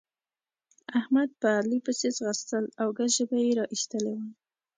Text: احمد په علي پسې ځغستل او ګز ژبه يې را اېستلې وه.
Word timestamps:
احمد 0.99 1.29
په 1.41 1.47
علي 1.59 1.79
پسې 1.85 2.07
ځغستل 2.17 2.65
او 2.81 2.87
ګز 2.97 3.09
ژبه 3.17 3.37
يې 3.45 3.51
را 3.59 3.65
اېستلې 3.73 4.13
وه. 4.17 4.25